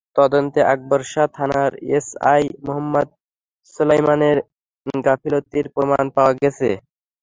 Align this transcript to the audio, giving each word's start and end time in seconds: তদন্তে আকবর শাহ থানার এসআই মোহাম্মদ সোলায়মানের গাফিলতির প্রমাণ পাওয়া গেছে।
তদন্তে 0.15 0.59
আকবর 0.73 1.01
শাহ 1.11 1.27
থানার 1.35 1.71
এসআই 1.97 2.43
মোহাম্মদ 2.65 3.07
সোলায়মানের 3.75 4.37
গাফিলতির 5.03 5.65
প্রমাণ 5.75 6.05
পাওয়া 6.15 6.33
গেছে। 6.41 6.69